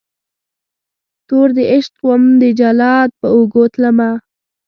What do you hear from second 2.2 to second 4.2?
دجلاد په اوږو تلمه